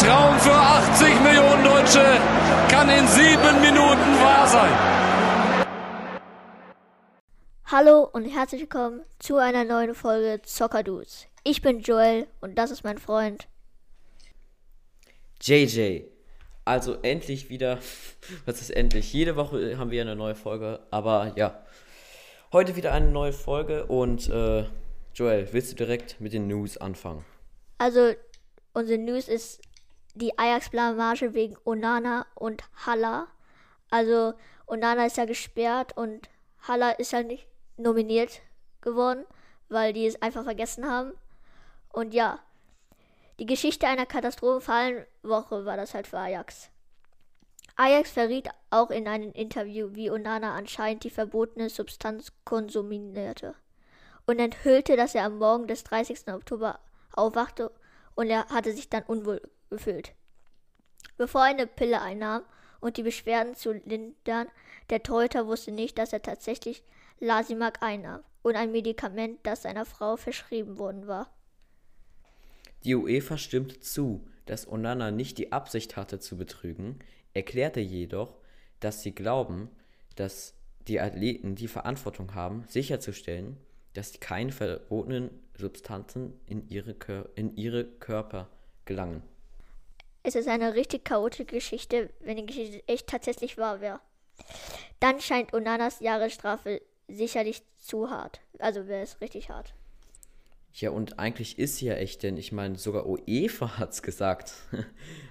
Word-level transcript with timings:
Traum 0.00 0.38
für 0.38 0.54
80 0.54 1.20
Millionen 1.20 1.62
Deutsche 1.62 2.02
kann 2.70 2.88
in 2.88 3.06
sieben 3.06 3.60
Minuten 3.60 4.18
wahr 4.22 4.48
sein. 4.48 5.68
Hallo 7.66 8.08
und 8.10 8.24
herzlich 8.24 8.62
willkommen 8.62 9.02
zu 9.18 9.36
einer 9.36 9.64
neuen 9.64 9.94
Folge 9.94 10.40
Soccer 10.46 10.82
Dudes. 10.84 11.26
Ich 11.44 11.60
bin 11.60 11.80
Joel 11.80 12.28
und 12.40 12.56
das 12.56 12.70
ist 12.70 12.82
mein 12.82 12.96
Freund 12.96 13.46
JJ. 15.42 16.04
Also 16.64 16.94
endlich 17.02 17.50
wieder, 17.50 17.78
was 18.46 18.62
ist 18.62 18.70
endlich? 18.70 19.12
Jede 19.12 19.36
Woche 19.36 19.76
haben 19.76 19.90
wir 19.90 20.00
eine 20.00 20.16
neue 20.16 20.34
Folge, 20.34 20.80
aber 20.90 21.34
ja, 21.36 21.62
heute 22.52 22.74
wieder 22.74 22.94
eine 22.94 23.10
neue 23.10 23.34
Folge 23.34 23.84
und 23.84 24.30
äh, 24.30 24.64
Joel, 25.14 25.52
willst 25.52 25.72
du 25.72 25.76
direkt 25.76 26.22
mit 26.22 26.32
den 26.32 26.46
News 26.46 26.78
anfangen? 26.78 27.26
Also 27.76 28.14
unsere 28.72 28.98
News 28.98 29.28
ist 29.28 29.60
die 30.14 30.38
Ajax-Blamage 30.38 31.34
wegen 31.34 31.56
Onana 31.64 32.26
und 32.34 32.62
Halla. 32.86 33.28
Also 33.90 34.34
Onana 34.66 35.06
ist 35.06 35.16
ja 35.16 35.24
gesperrt 35.24 35.96
und 35.96 36.28
Halla 36.62 36.90
ist 36.90 37.12
ja 37.12 37.22
nicht 37.22 37.46
nominiert 37.76 38.40
geworden, 38.80 39.24
weil 39.68 39.92
die 39.92 40.06
es 40.06 40.20
einfach 40.22 40.44
vergessen 40.44 40.86
haben. 40.86 41.12
Und 41.92 42.14
ja, 42.14 42.38
die 43.38 43.46
Geschichte 43.46 43.86
einer 43.86 44.06
katastrophalen 44.06 45.06
Woche 45.22 45.64
war 45.64 45.76
das 45.76 45.94
halt 45.94 46.06
für 46.06 46.18
Ajax. 46.18 46.70
Ajax 47.76 48.10
verriet 48.10 48.48
auch 48.68 48.90
in 48.90 49.08
einem 49.08 49.32
Interview, 49.32 49.88
wie 49.92 50.10
Onana 50.10 50.54
anscheinend 50.54 51.04
die 51.04 51.10
verbotene 51.10 51.70
Substanz 51.70 52.32
konsumierte 52.44 53.54
und 54.26 54.38
enthüllte, 54.38 54.96
dass 54.96 55.14
er 55.14 55.24
am 55.24 55.38
Morgen 55.38 55.66
des 55.66 55.84
30. 55.84 56.28
Oktober 56.28 56.78
aufwachte 57.12 57.72
und 58.14 58.28
er 58.28 58.46
hatte 58.50 58.72
sich 58.72 58.90
dann 58.90 59.04
unwohl 59.04 59.40
gefühlt. 59.70 60.12
Bevor 61.16 61.42
er 61.42 61.48
eine 61.48 61.66
Pille 61.66 62.00
einnahm 62.00 62.42
und 62.80 62.96
die 62.96 63.02
Beschwerden 63.02 63.54
zu 63.54 63.72
lindern, 63.72 64.48
der 64.90 65.02
Torhüter 65.02 65.46
wusste 65.46 65.72
nicht, 65.72 65.98
dass 65.98 66.12
er 66.12 66.22
tatsächlich 66.22 66.82
Lasimak 67.18 67.82
einnahm 67.82 68.22
und 68.42 68.56
ein 68.56 68.72
Medikament, 68.72 69.38
das 69.42 69.62
seiner 69.62 69.84
Frau 69.84 70.16
verschrieben 70.16 70.78
worden 70.78 71.06
war. 71.06 71.30
Die 72.84 72.94
UEFA 72.94 73.36
stimmte 73.36 73.80
zu, 73.80 74.26
dass 74.46 74.66
Onana 74.66 75.10
nicht 75.10 75.38
die 75.38 75.52
Absicht 75.52 75.96
hatte 75.96 76.18
zu 76.18 76.36
betrügen, 76.36 76.98
erklärte 77.34 77.80
jedoch, 77.80 78.38
dass 78.80 79.02
sie 79.02 79.14
glauben, 79.14 79.70
dass 80.16 80.54
die 80.88 81.00
Athleten 81.00 81.54
die 81.54 81.68
Verantwortung 81.68 82.34
haben, 82.34 82.64
sicherzustellen, 82.66 83.58
dass 83.92 84.18
keine 84.20 84.52
verbotenen 84.52 85.30
Substanzen 85.56 86.40
in 86.46 86.68
ihre, 86.68 86.94
Kör 86.94 87.28
in 87.34 87.54
ihre 87.56 87.84
Körper 87.84 88.48
gelangen. 88.86 89.22
Es 90.22 90.34
ist 90.34 90.48
eine 90.48 90.74
richtig 90.74 91.04
chaotische 91.04 91.46
Geschichte, 91.46 92.10
wenn 92.20 92.36
die 92.36 92.46
Geschichte 92.46 92.82
echt 92.86 93.06
tatsächlich 93.06 93.56
wahr 93.56 93.80
wäre. 93.80 94.00
Dann 95.00 95.20
scheint 95.20 95.54
Onanas 95.54 96.00
Jahresstrafe 96.00 96.82
sicherlich 97.08 97.62
zu 97.78 98.10
hart. 98.10 98.40
Also 98.58 98.86
wäre 98.86 99.02
es 99.02 99.20
richtig 99.20 99.48
hart. 99.50 99.74
Ja, 100.74 100.90
und 100.90 101.18
eigentlich 101.18 101.58
ist 101.58 101.76
sie 101.76 101.86
ja 101.86 101.94
echt, 101.94 102.22
denn 102.22 102.36
ich 102.36 102.52
meine, 102.52 102.76
sogar 102.78 103.06
UEFA 103.06 103.78
hat 103.78 103.92
es 103.92 104.02
gesagt. 104.02 104.52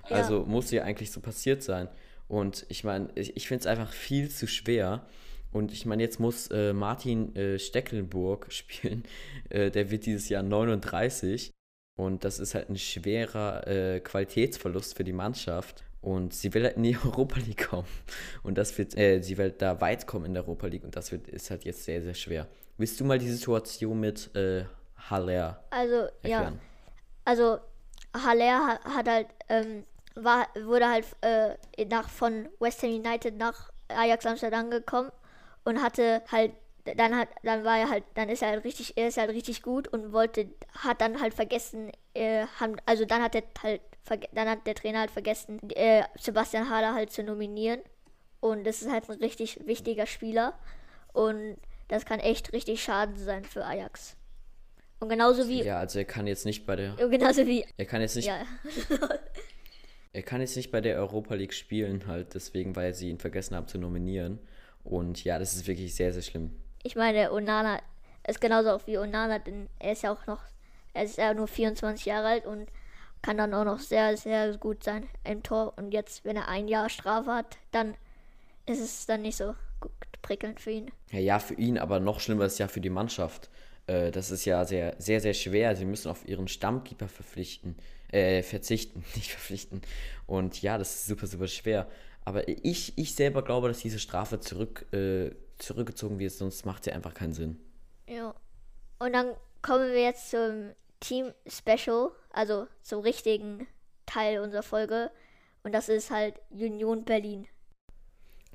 also 0.03 0.39
ja. 0.39 0.45
muss 0.45 0.71
ja 0.71 0.83
eigentlich 0.83 1.11
so 1.11 1.21
passiert 1.21 1.63
sein. 1.63 1.87
Und 2.27 2.65
ich 2.69 2.83
meine, 2.83 3.09
ich, 3.15 3.37
ich 3.37 3.47
finde 3.47 3.61
es 3.61 3.67
einfach 3.67 3.91
viel 3.91 4.29
zu 4.29 4.47
schwer. 4.47 5.07
Und 5.51 5.71
ich 5.71 5.85
meine, 5.85 6.03
jetzt 6.03 6.19
muss 6.19 6.47
äh, 6.47 6.73
Martin 6.73 7.35
äh, 7.35 7.57
Stecklenburg 7.57 8.47
spielen. 8.51 9.03
Äh, 9.49 9.71
der 9.71 9.91
wird 9.91 10.05
dieses 10.05 10.29
Jahr 10.29 10.43
39. 10.43 11.51
Und 11.99 12.23
das 12.23 12.39
ist 12.39 12.55
halt 12.55 12.69
ein 12.69 12.77
schwerer 12.77 13.67
äh, 13.67 13.99
Qualitätsverlust 13.99 14.95
für 14.95 15.03
die 15.03 15.11
Mannschaft. 15.11 15.83
Und 16.01 16.33
sie 16.33 16.53
will 16.53 16.63
halt 16.63 16.77
in 16.77 16.83
die 16.83 16.97
Europa 17.05 17.41
League 17.41 17.67
kommen. 17.67 17.89
Und 18.41 18.57
das 18.57 18.77
wird, 18.77 18.97
äh, 18.97 19.19
sie 19.21 19.37
will 19.37 19.51
da 19.51 19.81
weit 19.81 20.07
kommen 20.07 20.23
in 20.27 20.33
der 20.33 20.43
Europa 20.43 20.67
League. 20.67 20.85
Und 20.85 20.95
das 20.95 21.11
wird, 21.11 21.27
ist 21.27 21.49
halt 21.51 21.65
jetzt 21.65 21.83
sehr, 21.83 22.01
sehr 22.01 22.13
schwer. 22.13 22.47
Willst 22.77 23.01
du 23.01 23.03
mal 23.03 23.19
die 23.19 23.29
Situation 23.29 23.99
mit 23.99 24.33
äh, 24.33 24.63
Haller 25.09 25.61
Also, 25.71 26.07
erklären? 26.23 26.53
ja. 26.53 26.59
Also, 27.25 27.57
Haller 28.13 28.65
hat, 28.65 28.85
hat 28.85 29.07
halt, 29.09 29.27
ähm, 29.49 29.83
war, 30.15 30.47
wurde 30.63 30.87
halt 30.87 31.05
äh, 31.19 31.83
nach, 31.83 32.07
von 32.07 32.47
West 32.61 32.81
Ham 32.81 32.91
United 32.91 33.37
nach 33.37 33.71
Ajax 33.89 34.25
Amsterdam 34.25 34.71
gekommen 34.71 35.11
und 35.65 35.83
hatte 35.83 36.21
halt 36.31 36.53
dann 36.85 37.15
hat 37.15 37.29
dann 37.43 37.63
war 37.63 37.77
er 37.77 37.89
halt 37.89 38.03
dann 38.15 38.29
ist 38.29 38.41
er 38.41 38.49
halt 38.49 38.63
richtig 38.63 38.97
er 38.97 39.09
ist 39.09 39.17
halt 39.17 39.29
richtig 39.31 39.61
gut 39.61 39.87
und 39.87 40.13
wollte 40.13 40.49
hat 40.71 41.01
dann 41.01 41.21
halt 41.21 41.33
vergessen 41.33 41.91
äh, 42.13 42.45
haben, 42.59 42.75
also 42.85 43.05
dann 43.05 43.21
hat 43.21 43.35
er 43.35 43.43
halt 43.61 43.81
dann 44.33 44.49
hat 44.49 44.65
der 44.65 44.75
Trainer 44.75 44.99
halt 44.99 45.11
vergessen 45.11 45.59
äh, 45.71 46.03
Sebastian 46.19 46.69
Hader 46.69 46.93
halt 46.93 47.11
zu 47.11 47.23
nominieren. 47.23 47.81
Und 48.39 48.65
das 48.65 48.81
ist 48.81 48.89
halt 48.89 49.09
ein 49.09 49.19
richtig 49.19 49.59
wichtiger 49.65 50.05
Spieler. 50.05 50.57
Und 51.13 51.57
das 51.89 52.05
kann 52.05 52.19
echt 52.19 52.53
richtig 52.53 52.81
schaden 52.81 53.17
sein 53.17 53.43
für 53.43 53.65
Ajax. 53.65 54.15
Und 54.99 55.09
genauso 55.09 55.47
wie 55.47 55.63
ja 55.63 55.79
also 55.79 55.99
er 55.99 56.05
kann 56.05 56.27
jetzt 56.27 56.45
nicht 56.45 56.65
bei 56.65 56.75
der 56.75 56.95
genauso 56.95 57.47
wie 57.47 57.65
er 57.77 57.85
kann 57.85 58.01
jetzt 58.01 58.17
nicht 58.17 58.27
ja. 58.27 58.43
er 60.13 60.23
kann 60.23 60.41
jetzt 60.41 60.57
nicht 60.57 60.71
bei 60.71 60.81
der 60.81 60.97
Europa 60.97 61.35
League 61.35 61.53
spielen 61.53 62.05
halt 62.05 62.33
deswegen 62.33 62.75
weil 62.75 62.93
sie 62.93 63.09
ihn 63.09 63.17
vergessen 63.17 63.55
haben 63.55 63.67
zu 63.67 63.77
nominieren. 63.77 64.39
Und 64.83 65.23
ja 65.23 65.39
das 65.39 65.55
ist 65.55 65.67
wirklich 65.67 65.95
sehr 65.95 66.11
sehr 66.11 66.21
schlimm 66.21 66.51
ich 66.83 66.95
meine, 66.95 67.31
Onana 67.31 67.79
ist 68.27 68.41
genauso 68.41 68.71
auch 68.71 68.87
wie 68.87 68.97
Onana, 68.97 69.39
denn 69.39 69.67
er 69.79 69.93
ist 69.93 70.03
ja 70.03 70.11
auch 70.11 70.25
noch, 70.27 70.41
er 70.93 71.03
ist 71.03 71.17
ja 71.17 71.33
nur 71.33 71.47
24 71.47 72.05
Jahre 72.05 72.27
alt 72.27 72.45
und 72.45 72.67
kann 73.21 73.37
dann 73.37 73.53
auch 73.53 73.65
noch 73.65 73.79
sehr, 73.79 74.15
sehr 74.17 74.55
gut 74.57 74.83
sein 74.83 75.07
im 75.23 75.43
Tor. 75.43 75.73
Und 75.77 75.91
jetzt, 75.91 76.23
wenn 76.25 76.37
er 76.37 76.47
ein 76.47 76.67
Jahr 76.67 76.89
Strafe 76.89 77.33
hat, 77.33 77.57
dann 77.71 77.95
ist 78.65 78.79
es 78.79 79.05
dann 79.05 79.21
nicht 79.21 79.37
so 79.37 79.55
gut 79.79 79.91
prickelnd 80.21 80.59
für 80.59 80.71
ihn. 80.71 80.91
Ja, 81.11 81.19
ja, 81.19 81.39
für 81.39 81.55
ihn, 81.55 81.77
aber 81.77 81.99
noch 81.99 82.19
schlimmer 82.19 82.45
ist 82.45 82.59
ja 82.59 82.67
für 82.67 82.81
die 82.81 82.89
Mannschaft. 82.89 83.49
Äh, 83.87 84.11
das 84.11 84.31
ist 84.31 84.45
ja 84.45 84.63
sehr, 84.65 84.95
sehr, 84.99 85.19
sehr 85.21 85.33
schwer. 85.33 85.75
Sie 85.75 85.85
müssen 85.85 86.09
auf 86.09 86.27
ihren 86.27 86.47
Stammkeeper 86.47 87.07
verpflichten, 87.07 87.75
äh, 88.11 88.43
verzichten, 88.43 89.03
nicht 89.15 89.31
verpflichten. 89.31 89.81
Und 90.27 90.61
ja, 90.61 90.77
das 90.77 90.95
ist 90.95 91.07
super, 91.07 91.27
super 91.27 91.47
schwer. 91.47 91.87
Aber 92.25 92.47
ich, 92.47 92.97
ich 92.97 93.15
selber 93.15 93.41
glaube, 93.41 93.67
dass 93.69 93.79
diese 93.79 93.99
Strafe 93.99 94.39
zurück 94.39 94.85
äh, 94.93 95.31
zurückgezogen 95.59 96.19
wird, 96.19 96.31
sonst 96.31 96.65
macht 96.65 96.83
sie 96.83 96.91
einfach 96.91 97.13
keinen 97.13 97.33
Sinn. 97.33 97.59
Ja. 98.07 98.33
Und 98.99 99.13
dann 99.13 99.35
kommen 99.61 99.91
wir 99.91 100.01
jetzt 100.01 100.31
zum 100.31 100.71
Team 100.99 101.31
Special, 101.47 102.11
also 102.31 102.67
zum 102.81 103.01
richtigen 103.01 103.67
Teil 104.05 104.39
unserer 104.39 104.63
Folge. 104.63 105.11
Und 105.63 105.73
das 105.73 105.89
ist 105.89 106.09
halt 106.09 106.39
Union 106.49 107.05
Berlin. 107.05 107.47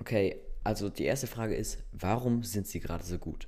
Okay, 0.00 0.40
also 0.64 0.88
die 0.88 1.04
erste 1.04 1.26
Frage 1.26 1.54
ist, 1.54 1.78
warum 1.92 2.42
sind 2.42 2.66
sie 2.66 2.80
gerade 2.80 3.04
so 3.04 3.18
gut? 3.18 3.46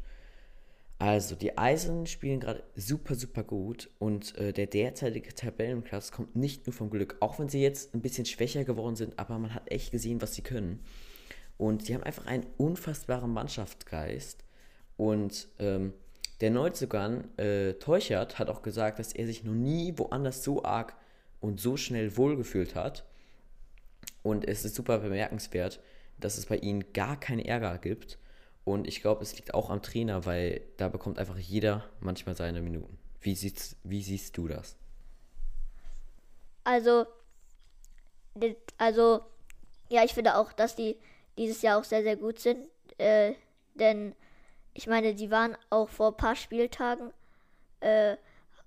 Also, 0.98 1.34
die 1.34 1.58
Eisen 1.58 2.06
spielen 2.06 2.40
gerade 2.40 2.62
super, 2.74 3.16
super 3.16 3.44
gut 3.44 3.90
und 3.98 4.34
äh, 4.38 4.54
der 4.54 4.66
derzeitige 4.66 5.34
Tabellenplatz 5.34 6.10
kommt 6.10 6.36
nicht 6.36 6.66
nur 6.66 6.72
vom 6.72 6.88
Glück, 6.88 7.16
auch 7.20 7.38
wenn 7.38 7.50
sie 7.50 7.60
jetzt 7.60 7.94
ein 7.94 8.00
bisschen 8.00 8.24
schwächer 8.24 8.64
geworden 8.64 8.96
sind, 8.96 9.18
aber 9.18 9.38
man 9.38 9.52
hat 9.52 9.70
echt 9.70 9.92
gesehen, 9.92 10.22
was 10.22 10.34
sie 10.34 10.40
können. 10.40 10.80
Und 11.58 11.88
die 11.88 11.94
haben 11.94 12.02
einfach 12.02 12.26
einen 12.26 12.46
unfassbaren 12.58 13.32
Mannschaftsgeist. 13.32 14.44
Und 14.96 15.48
ähm, 15.58 15.92
der 16.40 16.50
Neuzugang 16.50 17.24
äh, 17.38 17.74
Teuchert 17.74 18.38
hat 18.38 18.50
auch 18.50 18.62
gesagt, 18.62 18.98
dass 18.98 19.12
er 19.12 19.26
sich 19.26 19.44
noch 19.44 19.54
nie 19.54 19.94
woanders 19.96 20.44
so 20.44 20.64
arg 20.64 20.94
und 21.40 21.60
so 21.60 21.76
schnell 21.76 22.16
wohlgefühlt 22.16 22.74
hat. 22.74 23.04
Und 24.22 24.46
es 24.46 24.64
ist 24.64 24.74
super 24.74 24.98
bemerkenswert, 24.98 25.80
dass 26.18 26.36
es 26.36 26.46
bei 26.46 26.56
ihnen 26.56 26.92
gar 26.92 27.18
keinen 27.18 27.40
Ärger 27.40 27.78
gibt. 27.78 28.18
Und 28.64 28.86
ich 28.86 29.00
glaube, 29.00 29.22
es 29.22 29.36
liegt 29.36 29.54
auch 29.54 29.70
am 29.70 29.80
Trainer, 29.80 30.26
weil 30.26 30.62
da 30.76 30.88
bekommt 30.88 31.18
einfach 31.18 31.38
jeder 31.38 31.84
manchmal 32.00 32.34
seine 32.34 32.60
Minuten. 32.60 32.98
Wie, 33.20 33.34
siehst, 33.34 33.76
wie 33.84 34.02
siehst 34.02 34.36
du 34.36 34.48
das? 34.48 34.76
Also, 36.64 37.06
also, 38.76 39.20
ja, 39.88 40.04
ich 40.04 40.14
finde 40.14 40.36
auch, 40.36 40.52
dass 40.52 40.74
die 40.74 40.96
dieses 41.36 41.62
Jahr 41.62 41.78
auch 41.78 41.84
sehr, 41.84 42.02
sehr 42.02 42.16
gut 42.16 42.38
sind. 42.38 42.68
Äh, 42.98 43.34
denn 43.74 44.14
ich 44.74 44.86
meine, 44.86 45.14
die 45.14 45.30
waren 45.30 45.56
auch 45.70 45.88
vor 45.88 46.08
ein 46.08 46.16
paar 46.16 46.36
Spieltagen 46.36 47.12
äh, 47.80 48.16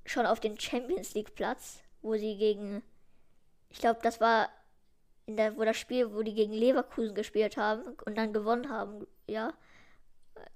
schon 0.05 0.25
auf 0.25 0.39
dem 0.39 0.59
Champions 0.59 1.13
League 1.13 1.35
Platz, 1.35 1.83
wo 2.01 2.15
sie 2.15 2.37
gegen, 2.37 2.81
ich 3.69 3.79
glaube, 3.79 3.99
das 4.01 4.19
war 4.19 4.49
in 5.25 5.37
der, 5.37 5.55
wo 5.57 5.63
das 5.63 5.77
Spiel, 5.77 6.13
wo 6.13 6.23
die 6.23 6.33
gegen 6.33 6.53
Leverkusen 6.53 7.13
gespielt 7.13 7.57
haben 7.57 7.83
und 8.05 8.17
dann 8.17 8.33
gewonnen 8.33 8.69
haben, 8.69 9.05
ja. 9.27 9.53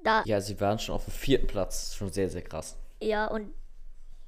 Da, 0.01 0.23
ja, 0.25 0.39
sie 0.39 0.59
waren 0.59 0.79
schon 0.79 0.95
auf 0.95 1.05
dem 1.05 1.13
vierten 1.13 1.47
Platz, 1.47 1.93
schon 1.93 2.11
sehr, 2.11 2.29
sehr 2.29 2.41
krass. 2.41 2.77
Ja, 3.01 3.27
und 3.27 3.53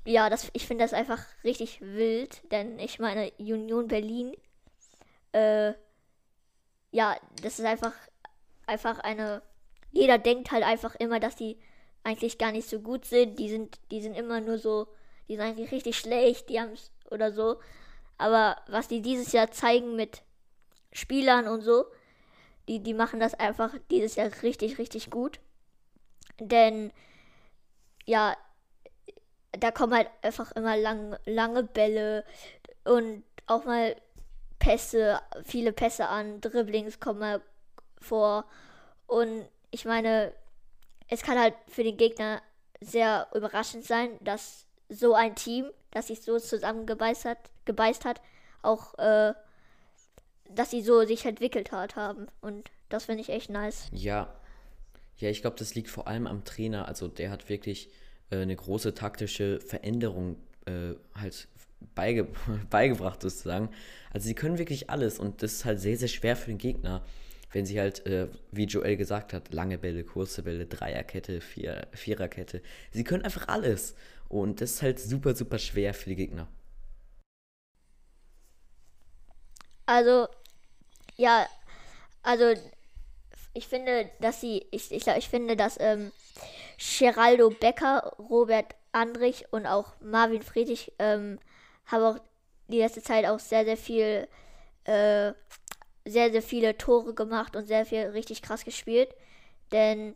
ja, 0.06 0.30
das, 0.30 0.50
ich 0.54 0.68
finde 0.68 0.84
das 0.84 0.94
einfach 0.94 1.24
richtig 1.44 1.82
wild, 1.82 2.42
denn 2.52 2.78
ich 2.78 3.00
meine, 3.00 3.32
Union 3.40 3.88
Berlin 3.88 4.36
äh, 5.32 5.74
ja, 6.96 7.18
das 7.42 7.60
ist 7.60 7.66
einfach, 7.66 7.92
einfach 8.68 9.00
eine. 9.00 9.42
Jeder 9.92 10.18
denkt 10.18 10.52
halt 10.52 10.64
einfach 10.64 10.96
immer, 10.96 11.20
dass 11.20 11.36
die 11.36 11.60
eigentlich 12.06 12.38
gar 12.38 12.54
nicht 12.54 12.70
so 12.70 12.80
gut 12.80 13.04
sind. 13.04 13.38
Die 13.38 13.50
sind, 13.50 13.78
die 13.92 14.02
sind 14.02 14.14
immer 14.14 14.40
nur 14.40 14.58
so, 14.58 14.88
die 15.28 15.36
sind 15.36 15.44
eigentlich 15.44 15.74
richtig 15.74 15.98
schlecht, 15.98 16.48
die 16.48 16.62
haben 16.62 16.72
es 16.72 16.92
oder 17.12 17.34
so. 17.34 17.60
Aber 18.18 18.56
was 18.68 18.88
die 18.88 19.02
dieses 19.02 19.34
Jahr 19.34 19.52
zeigen 19.52 19.98
mit 19.98 20.22
Spielern 20.94 21.50
und 21.50 21.60
so, 21.60 21.84
die, 22.70 22.80
die 22.82 22.94
machen 22.94 23.20
das 23.20 23.34
einfach 23.34 23.74
dieses 23.92 24.16
Jahr 24.16 24.32
richtig, 24.42 24.78
richtig 24.78 25.10
gut. 25.10 25.42
Denn 26.40 26.94
ja, 28.06 28.38
da 29.52 29.72
kommen 29.72 29.94
halt 29.94 30.10
einfach 30.22 30.54
immer 30.54 30.78
lang, 30.78 31.18
lange 31.26 31.64
Bälle 31.64 32.24
und 32.86 33.26
auch 33.48 33.66
mal 33.66 33.98
Pässe, 34.66 35.20
viele 35.44 35.72
Pässe 35.72 36.08
an, 36.08 36.42
Dribblings 36.42 37.00
kommen 37.00 37.40
vor. 38.00 38.46
Und 39.06 39.46
ich 39.70 39.86
meine, 39.86 40.34
es 41.08 41.22
kann 41.22 41.38
halt 41.38 41.54
für 41.68 41.84
den 41.84 41.98
Gegner 41.98 42.42
sehr 42.82 43.28
überraschend 43.36 43.86
sein, 43.86 44.18
dass 44.22 44.66
so 44.90 45.14
ein 45.14 45.36
Team, 45.36 45.70
das 45.92 46.08
sich 46.08 46.24
so 46.24 46.40
zusammengebeißt 46.40 47.26
hat, 47.26 47.38
gebeißt 47.66 48.06
hat, 48.06 48.22
auch, 48.64 48.98
äh, 48.98 49.36
dass 50.50 50.72
sie 50.72 50.82
so 50.82 51.06
sich 51.06 51.26
entwickelt 51.26 51.72
hat, 51.72 51.96
haben. 51.96 52.26
Und 52.42 52.72
das 52.90 53.06
finde 53.06 53.22
ich 53.22 53.30
echt 53.30 53.52
nice. 53.52 53.88
Ja. 53.92 54.34
Ja, 55.18 55.30
ich 55.30 55.42
glaube, 55.42 55.58
das 55.58 55.76
liegt 55.76 55.92
vor 55.92 56.08
allem 56.08 56.26
am 56.26 56.44
Trainer. 56.44 56.88
Also 56.88 57.08
der 57.08 57.30
hat 57.30 57.50
wirklich 57.50 57.92
äh, 58.32 58.38
eine 58.38 58.56
große 58.56 58.96
taktische 58.96 59.60
Veränderung 59.62 60.38
äh, 60.66 60.96
halt 61.14 61.48
beige 61.94 62.28
beigebracht 62.70 63.22
sozusagen. 63.22 63.70
Also 64.12 64.28
sie 64.28 64.36
können 64.36 64.58
wirklich 64.58 64.90
alles 64.90 65.20
und 65.20 65.44
das 65.44 65.54
ist 65.54 65.66
halt 65.66 65.80
sehr, 65.80 65.98
sehr 65.98 66.08
schwer 66.08 66.36
für 66.36 66.48
den 66.48 66.58
Gegner, 66.58 67.04
wenn 67.52 67.66
sie 67.66 67.80
halt, 67.80 68.06
äh, 68.06 68.28
wie 68.52 68.66
Joel 68.66 68.98
gesagt 68.98 69.34
hat, 69.34 69.54
lange 69.54 69.78
Bälle, 69.78 70.04
kurze 70.04 70.44
Bälle, 70.44 70.66
Dreierkette, 70.66 71.42
Vier, 71.42 71.88
Viererkette. 71.94 72.62
Sie 72.92 73.04
können 73.04 73.24
einfach 73.24 73.48
alles 73.48 73.96
und 74.30 74.62
das 74.62 74.72
ist 74.72 74.82
halt 74.82 75.00
super, 75.00 75.36
super 75.36 75.60
schwer 75.60 75.94
für 75.94 76.10
die 76.10 76.16
Gegner. 76.16 76.48
Also, 79.86 80.28
ja, 81.16 81.48
also 82.24 82.54
ich 83.54 83.68
finde, 83.68 84.10
dass 84.20 84.42
sie, 84.42 84.66
ich, 84.72 84.92
ich, 84.92 85.08
ich 85.08 85.30
finde, 85.30 85.56
dass 85.56 85.80
ähm, 85.80 86.12
Geraldo 86.78 87.50
Becker, 87.50 88.16
Robert 88.20 88.76
Andrich 88.92 89.46
und 89.52 89.66
auch 89.66 89.94
Marvin 90.02 90.42
Friedrich 90.42 90.92
ähm, 91.00 91.40
haben 91.88 92.04
auch 92.04 92.20
die 92.68 92.80
letzte 92.80 93.02
Zeit 93.02 93.26
auch 93.26 93.40
sehr, 93.40 93.66
sehr 93.66 93.78
viel, 93.78 94.28
äh, 94.86 95.34
sehr, 96.06 96.32
sehr 96.32 96.42
viele 96.42 96.78
Tore 96.78 97.14
gemacht 97.14 97.56
und 97.56 97.68
sehr 97.68 97.86
viel 97.86 98.08
richtig 98.08 98.42
krass 98.42 98.64
gespielt. 98.66 99.14
Denn, 99.72 100.16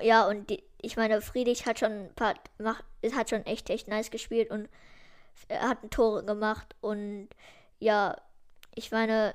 ja, 0.00 0.26
und 0.26 0.50
die, 0.50 0.62
ich 0.80 0.96
meine, 0.96 1.20
Friedrich 1.20 1.66
hat 1.66 1.78
schon 1.78 2.06
ein 2.06 2.14
paar, 2.14 2.34
macht, 2.58 2.84
hat 3.14 3.30
schon 3.30 3.46
echt, 3.46 3.70
echt 3.70 3.88
nice 3.88 4.10
gespielt 4.10 4.50
und 4.50 4.68
er 5.48 5.68
hat 5.68 5.90
Tore 5.90 6.24
gemacht 6.24 6.74
und 6.80 7.28
ja, 7.78 8.16
ich 8.74 8.90
meine, 8.90 9.34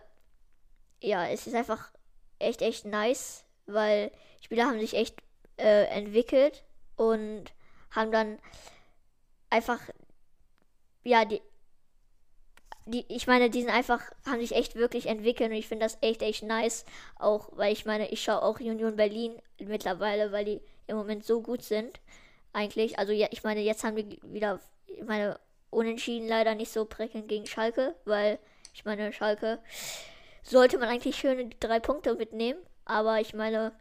ja, 1.02 1.28
es 1.28 1.48
ist 1.48 1.56
einfach 1.56 1.92
echt, 2.40 2.62
echt 2.62 2.86
nice, 2.86 3.46
weil 3.66 4.12
Spieler 4.42 4.66
haben 4.66 4.80
sich 4.80 4.96
echt 4.96 5.16
äh, 5.58 5.86
entwickelt 5.86 6.64
und 6.96 7.46
haben 7.92 8.12
dann 8.12 8.40
einfach, 9.50 9.80
ja, 11.10 11.26
die, 11.26 11.42
die, 12.86 13.06
ich 13.08 13.28
meine, 13.28 13.50
die 13.50 13.62
sind 13.62 13.72
einfach, 13.72 14.02
haben 14.26 14.40
sich 14.40 14.56
echt 14.56 14.76
wirklich 14.76 15.08
entwickelt 15.08 15.50
und 15.50 15.58
ich 15.58 15.68
finde 15.68 15.86
das 15.86 15.98
echt, 16.02 16.22
echt 16.22 16.44
nice. 16.44 16.86
Auch, 17.18 17.50
weil 17.54 17.74
ich 17.74 17.86
meine, 17.86 18.10
ich 18.10 18.24
schaue 18.24 18.44
auch 18.44 18.60
Union 18.60 18.96
Berlin 18.96 19.42
mittlerweile, 19.60 20.32
weil 20.32 20.46
die 20.46 20.62
im 20.88 20.98
Moment 20.98 21.26
so 21.26 21.42
gut 21.42 21.64
sind. 21.64 22.00
Eigentlich. 22.54 22.98
Also 22.98 23.12
ja, 23.12 23.28
ich 23.32 23.44
meine, 23.44 23.62
jetzt 23.62 23.84
haben 23.84 23.96
die 23.96 24.20
wieder, 24.24 24.60
ich 24.88 25.04
meine, 25.04 25.40
unentschieden 25.70 26.28
leider 26.28 26.56
nicht 26.56 26.72
so 26.72 26.86
prickelnd 26.86 27.28
gegen 27.28 27.46
Schalke, 27.46 27.96
weil 28.06 28.40
ich 28.74 28.86
meine, 28.86 29.14
Schalke 29.14 29.60
sollte 30.44 30.78
man 30.78 30.90
eigentlich 30.90 31.16
schöne 31.16 31.50
drei 31.60 31.80
Punkte 31.80 32.16
mitnehmen. 32.16 32.60
Aber 32.86 33.20
ich 33.20 33.34
meine, 33.34 33.72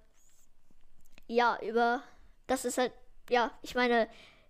ja, 1.26 1.58
über 1.62 2.02
das 2.46 2.64
ist 2.64 2.78
halt, 2.78 2.92
ja, 3.30 3.50
ich 3.62 3.74
meine, 3.74 4.08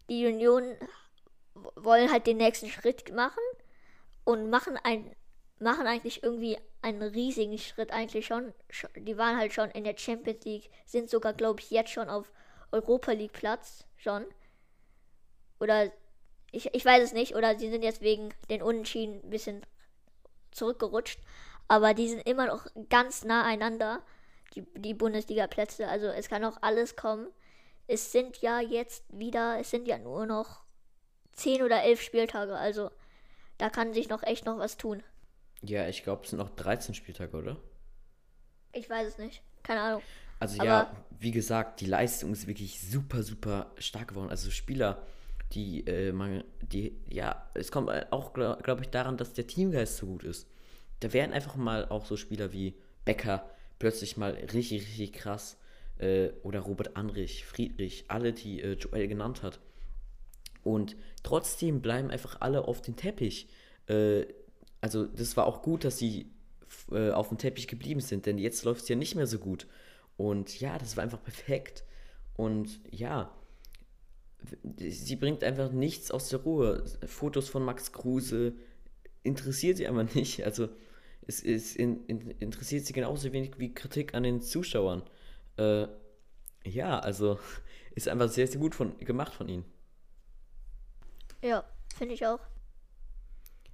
die 0.09 0.27
Union 0.27 0.77
wollen 1.77 2.11
halt 2.11 2.27
den 2.27 2.39
nächsten 2.39 2.69
Schritt 2.69 3.15
machen 3.15 3.43
und 4.25 4.51
machen 4.51 4.79
ein 4.83 5.15
machen 5.61 5.87
eigentlich 5.87 6.23
irgendwie 6.23 6.57
einen 6.83 7.03
riesigen 7.03 7.59
Schritt 7.59 7.91
eigentlich 7.91 8.27
schon. 8.27 8.55
Die 8.97 9.17
waren 9.17 9.37
halt 9.37 9.53
schon 9.53 9.71
in 9.71 9.85
der 9.85 9.97
Champions 9.97 10.45
League, 10.45 10.71
sind 10.87 11.11
sogar 11.11 11.33
glaube 11.33 11.61
ich 11.61 11.71
jetzt 11.71 11.91
schon 11.91 12.09
auf 12.09 12.33
Europa 12.71 13.13
League 13.13 13.33
Platz 13.33 13.85
schon. 13.97 14.25
Oder 15.61 15.91
ich, 16.53 16.73
ich 16.75 16.85
weiß 16.85 17.03
es 17.03 17.13
nicht, 17.13 17.35
oder 17.35 17.59
sie 17.59 17.71
sind 17.71 17.83
jetzt 17.83 18.01
wegen 18.01 18.33
den 18.51 18.63
Unentschieden 18.63 19.21
ein 19.25 19.31
bisschen 19.31 19.67
zurückgerutscht. 20.51 21.19
Aber 21.67 21.93
die 21.93 22.09
sind 22.09 22.27
immer 22.27 22.47
noch 22.47 22.67
ganz 22.89 23.25
nah 23.25 23.45
einander, 23.45 24.03
die, 24.55 24.63
die 24.75 24.95
Bundesliga-Plätze. 24.95 25.89
Also 25.89 26.07
es 26.07 26.29
kann 26.29 26.45
auch 26.45 26.59
alles 26.63 26.97
kommen. 26.97 27.29
Es 27.87 28.13
sind 28.13 28.39
ja 28.39 28.61
jetzt 28.61 29.05
wieder, 29.09 29.59
es 29.59 29.71
sind 29.71 29.87
ja 29.87 29.99
nur 29.99 30.25
noch 30.25 30.63
10 31.39 31.63
oder 31.63 31.83
11 31.83 32.03
Spieltage. 32.03 32.55
Also 32.57 32.91
da 33.59 33.71
kann 33.71 33.93
sich 33.95 34.09
noch 34.09 34.23
echt 34.23 34.45
noch 34.45 34.59
was 34.59 34.77
tun. 34.77 35.03
Ja, 35.63 35.89
ich 35.89 36.03
glaube, 36.03 36.25
es 36.25 36.31
sind 36.31 36.39
noch 36.39 36.51
13 36.51 36.95
Spieltage, 36.95 37.37
oder? 37.37 37.57
Ich 38.73 38.89
weiß 38.89 39.09
es 39.09 39.19
nicht. 39.19 39.43
Keine 39.63 39.81
Ahnung. 39.81 40.03
Also 40.41 40.61
Aber 40.61 40.67
ja, 40.67 40.97
wie 41.19 41.33
gesagt, 41.33 41.81
die 41.81 41.87
Leistung 41.87 42.33
ist 42.33 42.47
wirklich 42.47 42.81
super, 42.81 43.23
super 43.23 43.73
stark 43.79 44.09
geworden. 44.09 44.31
Also 44.31 44.51
Spieler, 44.51 45.03
die, 45.53 45.87
äh, 45.87 46.13
man, 46.13 46.45
die, 46.61 46.97
ja, 47.09 47.51
es 47.55 47.73
kommt 47.73 47.91
auch, 48.13 48.33
glaube 48.33 48.63
glaub 48.63 48.81
ich, 48.81 48.89
daran, 48.89 49.17
dass 49.17 49.33
der 49.33 49.47
Teamgeist 49.47 49.97
so 49.97 50.07
gut 50.07 50.25
ist. 50.25 50.49
Da 51.01 51.13
werden 51.13 51.33
einfach 51.33 51.57
mal 51.57 51.89
auch 51.89 52.07
so 52.07 52.17
Spieler 52.17 52.53
wie 52.53 52.75
Becker 53.05 53.49
plötzlich 53.79 54.17
mal 54.17 54.33
richtig, 54.33 54.83
richtig 54.83 55.13
krass. 55.13 55.57
Äh, 55.99 56.31
oder 56.43 56.61
Robert 56.61 56.97
Anrich, 56.97 57.45
Friedrich, 57.45 58.05
alle, 58.09 58.33
die 58.33 58.61
äh, 58.61 58.75
Joel 58.75 59.09
genannt 59.09 59.43
hat. 59.43 59.59
Und 60.69 60.97
trotzdem 61.23 61.81
bleiben 61.81 62.11
einfach 62.11 62.43
alle 62.43 62.69
auf 62.69 62.83
dem 62.83 62.95
Teppich. 62.95 63.49
Äh, 63.87 64.27
also, 64.83 65.07
das 65.07 65.35
war 65.39 65.47
auch 65.47 65.63
gut, 65.63 65.83
dass 65.83 65.97
sie 65.97 66.31
äh, 66.93 67.11
auf 67.11 67.29
dem 67.31 67.39
Teppich 67.39 67.69
geblieben 67.69 68.01
sind, 68.01 68.27
denn 68.27 68.37
jetzt 68.37 68.65
läuft 68.65 68.83
es 68.83 68.89
ja 68.91 68.95
nicht 68.95 69.15
mehr 69.15 69.27
so 69.27 69.39
gut. 69.39 69.67
Und 70.19 70.61
ja, 70.61 70.77
das 70.77 70.95
war 70.99 71.05
einfach 71.05 71.23
perfekt. 71.23 71.85
Und 72.37 72.81
ja, 72.91 73.35
sie 74.77 75.17
bringt 75.17 75.43
einfach 75.43 75.73
nichts 75.73 76.11
aus 76.11 76.29
der 76.29 76.41
Ruhe. 76.41 76.85
Fotos 77.07 77.49
von 77.49 77.65
Max 77.65 77.93
Kruse 77.93 78.53
interessiert 79.23 79.79
sie 79.79 79.89
einfach 79.89 80.15
nicht. 80.15 80.45
Also 80.45 80.69
es, 81.27 81.43
es 81.43 81.77
in, 81.77 82.05
in, 82.09 82.31
interessiert 82.41 82.85
sie 82.85 82.93
genauso 82.93 83.33
wenig 83.33 83.59
wie 83.59 83.73
Kritik 83.73 84.13
an 84.13 84.23
den 84.23 84.43
Zuschauern. 84.43 85.03
Äh, 85.57 85.87
ja, 86.67 86.99
also 86.99 87.39
ist 87.95 88.07
einfach 88.07 88.29
sehr, 88.29 88.47
sehr 88.47 88.61
gut 88.61 88.75
von, 88.75 88.99
gemacht 88.99 89.33
von 89.33 89.49
ihnen. 89.49 89.65
Ja, 91.43 91.65
finde 91.97 92.15
ich 92.15 92.27
auch. 92.27 92.41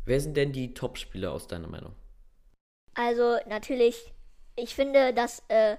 Wer 0.05 0.21
sind 0.21 0.37
denn 0.37 0.53
die 0.53 0.75
Top-Spieler 0.75 1.33
aus 1.33 1.49
deiner 1.49 1.69
Meinung? 1.69 1.95
Also 2.95 3.39
natürlich, 3.47 4.13
ich 4.57 4.75
finde, 4.75 5.15
dass 5.15 5.43
äh, 5.49 5.77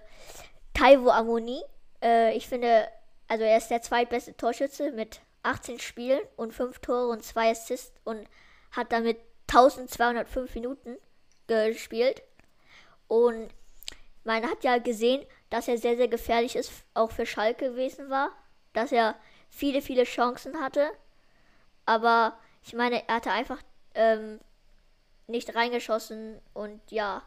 Taiwo 0.74 1.10
Amoni, 1.10 1.62
äh, 2.02 2.36
ich 2.36 2.48
finde, 2.48 2.88
also 3.28 3.44
er 3.44 3.58
ist 3.58 3.70
der 3.70 3.82
zweitbeste 3.82 4.36
Torschütze 4.36 4.92
mit 4.92 5.22
18 5.44 5.80
Spielen 5.80 6.22
und 6.36 6.54
5 6.54 6.80
Tore 6.80 7.08
und 7.10 7.24
2 7.24 7.52
Assists 7.52 7.94
und 8.04 8.28
hat 8.72 8.92
damit 8.92 9.18
1205 9.48 10.56
Minuten 10.56 10.98
gespielt. 11.48 12.24
Und 13.08 13.50
man 14.24 14.44
hat 14.44 14.64
ja 14.64 14.80
gesehen, 14.80 15.24
dass 15.52 15.68
er 15.68 15.78
sehr, 15.78 15.96
sehr 15.96 16.08
gefährlich 16.08 16.56
ist, 16.56 16.72
auch 16.96 17.12
für 17.12 17.26
Schalke 17.26 17.70
gewesen 17.70 18.10
war. 18.10 18.32
Dass 18.74 18.92
er 18.92 19.16
viele, 19.50 19.82
viele 19.82 20.04
Chancen 20.04 20.60
hatte. 20.60 20.90
Aber 21.86 22.38
ich 22.64 22.74
meine, 22.74 23.08
er 23.08 23.16
hatte 23.16 23.32
einfach 23.32 23.62
ähm, 23.94 24.40
nicht 25.28 25.56
reingeschossen 25.56 26.36
und 26.54 26.80
ja. 26.90 27.24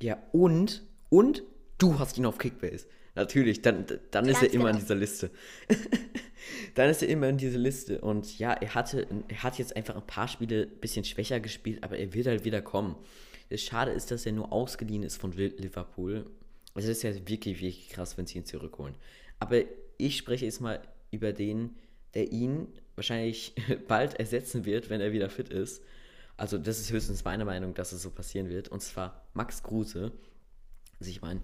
Ja, 0.00 0.18
und, 0.32 0.82
und 1.08 1.42
du 1.78 1.98
hast 1.98 2.18
ihn 2.18 2.26
auf 2.26 2.38
Kickbase. 2.38 2.86
Natürlich, 3.14 3.62
dann, 3.62 3.86
dann 4.10 4.28
ist 4.28 4.42
er 4.42 4.52
immer 4.52 4.64
genau. 4.64 4.76
in 4.76 4.80
dieser 4.80 4.94
Liste. 4.94 5.30
dann 6.74 6.90
ist 6.90 7.02
er 7.02 7.08
immer 7.08 7.28
in 7.30 7.38
dieser 7.38 7.58
Liste. 7.58 8.02
Und 8.02 8.38
ja, 8.38 8.52
er 8.52 8.74
hatte, 8.74 9.06
er 9.28 9.42
hat 9.42 9.58
jetzt 9.58 9.74
einfach 9.74 9.96
ein 9.96 10.06
paar 10.06 10.28
Spiele 10.28 10.64
ein 10.64 10.80
bisschen 10.80 11.04
schwächer 11.04 11.40
gespielt, 11.40 11.82
aber 11.82 11.96
er 11.96 12.12
wird 12.12 12.26
halt 12.26 12.44
wieder 12.44 12.60
kommen. 12.60 12.94
Das 13.48 13.62
Schade 13.62 13.92
ist, 13.92 14.10
dass 14.10 14.26
er 14.26 14.32
nur 14.32 14.52
ausgeliehen 14.52 15.02
ist 15.02 15.16
von 15.16 15.32
Liverpool. 15.32 16.26
Also 16.74 16.88
das 16.88 16.98
ist 16.98 17.02
ja 17.04 17.14
wirklich, 17.26 17.60
wirklich 17.60 17.88
krass, 17.88 18.18
wenn 18.18 18.26
sie 18.26 18.36
ihn 18.36 18.44
zurückholen. 18.44 18.94
Aber 19.38 19.62
ich 19.96 20.18
spreche 20.18 20.44
jetzt 20.44 20.60
mal 20.60 20.82
über 21.10 21.32
den, 21.32 21.76
der 22.12 22.30
ihn 22.32 22.68
wahrscheinlich 22.96 23.54
bald 23.88 24.14
ersetzen 24.14 24.64
wird, 24.64 24.90
wenn 24.90 25.00
er 25.00 25.12
wieder 25.12 25.30
fit 25.30 25.50
ist. 25.50 25.82
Also 26.36 26.58
das 26.58 26.80
ist 26.80 26.90
höchstens 26.90 27.24
meine 27.24 27.44
Meinung, 27.44 27.74
dass 27.74 27.92
es 27.92 28.02
so 28.02 28.10
passieren 28.10 28.48
wird. 28.48 28.68
Und 28.68 28.82
zwar 28.82 29.26
Max 29.32 29.62
Kruse. 29.62 30.12
Also 30.98 31.10
ich 31.10 31.22
meine, 31.22 31.40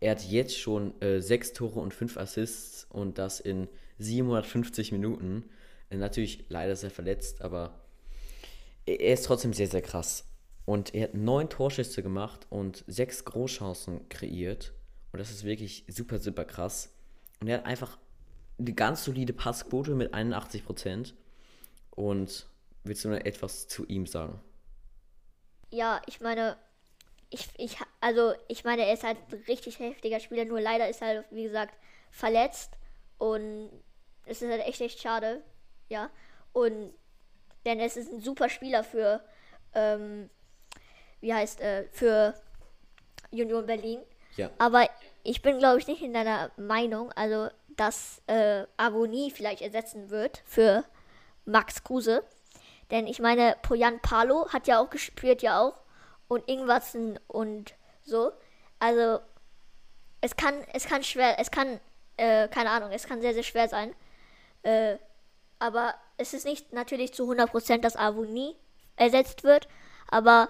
er 0.00 0.12
hat 0.12 0.24
jetzt 0.24 0.58
schon 0.58 1.00
äh, 1.00 1.20
sechs 1.20 1.52
Tore 1.52 1.80
und 1.80 1.94
fünf 1.94 2.16
Assists 2.16 2.86
und 2.90 3.18
das 3.18 3.38
in 3.38 3.68
750 3.98 4.90
Minuten. 4.92 5.44
Äh, 5.90 5.96
natürlich, 5.96 6.46
leider 6.48 6.72
er 6.72 6.90
verletzt, 6.90 7.42
aber 7.42 7.80
er 8.84 9.14
ist 9.14 9.26
trotzdem 9.26 9.52
sehr, 9.52 9.68
sehr 9.68 9.82
krass. 9.82 10.24
Und 10.64 10.94
er 10.94 11.04
hat 11.04 11.14
neun 11.14 11.48
Torschüsse 11.48 12.02
gemacht 12.02 12.46
und 12.50 12.84
sechs 12.86 13.24
Großchancen 13.24 14.08
kreiert. 14.08 14.72
Und 15.12 15.18
das 15.18 15.30
ist 15.30 15.44
wirklich 15.44 15.84
super, 15.88 16.18
super 16.18 16.44
krass. 16.44 16.90
Und 17.40 17.48
er 17.48 17.58
hat 17.58 17.66
einfach 17.66 17.98
eine 18.58 18.72
ganz 18.72 19.04
solide 19.04 19.32
Passquote 19.32 19.94
mit 19.94 20.14
81%. 20.14 21.12
Und 21.90 22.46
willst 22.84 23.04
du 23.04 23.08
noch 23.10 23.18
etwas 23.18 23.68
zu 23.68 23.86
ihm 23.86 24.06
sagen? 24.06 24.40
Ja, 25.70 26.00
ich 26.06 26.20
meine, 26.20 26.56
ich, 27.30 27.48
ich, 27.56 27.76
also 28.00 28.34
ich 28.48 28.64
meine, 28.64 28.86
er 28.86 28.92
ist 28.92 29.04
halt 29.04 29.18
ein 29.30 29.42
richtig 29.48 29.78
heftiger 29.78 30.20
Spieler, 30.20 30.44
nur 30.44 30.60
leider 30.60 30.88
ist 30.88 31.00
er 31.00 31.08
halt, 31.08 31.24
wie 31.30 31.44
gesagt, 31.44 31.74
verletzt. 32.10 32.72
Und 33.18 33.70
es 34.26 34.42
ist 34.42 34.50
halt 34.50 34.66
echt, 34.66 34.80
echt 34.80 35.00
schade. 35.00 35.42
Ja. 35.88 36.10
Und 36.52 36.92
denn 37.64 37.80
es 37.80 37.96
ist 37.96 38.12
ein 38.12 38.20
super 38.20 38.48
Spieler 38.48 38.84
für, 38.84 39.22
ähm, 39.74 40.28
wie 41.20 41.32
heißt, 41.32 41.60
äh, 41.60 41.84
für 41.92 42.34
Union 43.30 43.66
Berlin. 43.66 44.00
Ja. 44.36 44.50
Aber 44.58 44.88
ich 45.22 45.42
bin, 45.42 45.58
glaube 45.58 45.78
ich, 45.78 45.86
nicht 45.86 46.02
in 46.02 46.14
deiner 46.14 46.50
Meinung, 46.56 47.12
also 47.12 47.48
dass 47.76 48.22
äh, 48.26 48.66
Avonie 48.76 49.30
vielleicht 49.30 49.62
ersetzen 49.62 50.10
wird 50.10 50.42
für 50.44 50.84
Max 51.44 51.82
Kruse. 51.84 52.24
Denn 52.90 53.06
ich 53.06 53.20
meine, 53.20 53.56
Poyan 53.62 54.00
Palo 54.00 54.48
hat 54.52 54.66
ja 54.66 54.80
auch 54.80 54.90
gespielt, 54.90 55.42
ja 55.42 55.60
auch. 55.60 55.74
Und 56.28 56.48
Ingwatzen 56.48 57.18
und 57.26 57.74
so. 58.02 58.32
Also, 58.78 59.20
es 60.20 60.36
kann, 60.36 60.54
es 60.72 60.86
kann 60.86 61.02
schwer, 61.02 61.38
es 61.38 61.50
kann, 61.50 61.80
äh, 62.16 62.48
keine 62.48 62.70
Ahnung, 62.70 62.90
es 62.92 63.06
kann 63.06 63.20
sehr, 63.20 63.34
sehr 63.34 63.42
schwer 63.42 63.68
sein. 63.68 63.94
Äh, 64.62 64.96
aber 65.58 65.94
es 66.16 66.34
ist 66.34 66.44
nicht 66.44 66.72
natürlich 66.72 67.12
zu 67.14 67.30
100%, 67.30 67.78
dass 67.78 67.96
Avonie 67.96 68.56
ersetzt 68.96 69.44
wird. 69.44 69.68
Aber 70.08 70.48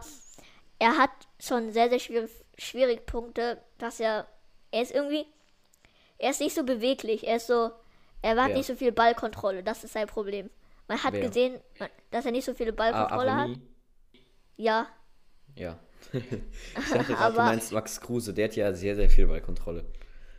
er 0.79 0.99
hat 0.99 1.11
schon 1.39 1.73
sehr, 1.73 1.89
sehr 1.89 1.99
schwierig, 1.99 2.31
schwierig 2.59 3.07
Punkte, 3.07 3.63
dass 3.79 4.01
er, 4.01 4.27
er 4.71 4.83
ist 4.83 4.93
irgendwie, 4.93 5.27
er 6.23 6.31
ist 6.31 6.41
nicht 6.41 6.55
so 6.55 6.65
beweglich. 6.65 7.27
Er 7.27 7.37
ist 7.37 7.49
so, 7.49 7.71
er 8.23 8.37
hat 8.41 8.49
Wer? 8.49 8.57
nicht 8.57 8.67
so 8.67 8.77
viel 8.77 8.93
Ballkontrolle. 8.93 9.63
Das 9.63 9.85
ist 9.85 9.93
sein 9.93 10.07
Problem. 10.07 10.49
Man 10.89 11.03
hat 11.03 11.13
Wer? 11.13 11.21
gesehen, 11.21 11.61
dass 12.11 12.25
er 12.25 12.33
nicht 12.33 12.45
so 12.45 12.55
viele 12.55 12.73
Ah, 12.73 12.75
Ballkontrolle 12.77 13.35
hat. 13.35 13.51
Avonie? 13.51 13.63
Ja, 14.57 14.87
Ja. 15.57 15.79
ich 16.13 16.91
dachte 16.91 17.15
gerade, 17.15 17.35
du 17.37 17.41
meinst 17.43 17.73
Max 17.73 18.01
Kruse. 18.01 18.35
Der 18.35 18.47
hat 18.49 18.57
ja 18.57 18.73
sehr, 18.73 18.97
sehr 18.97 19.09
viel 19.09 19.27
Ballkontrolle. 19.27 19.85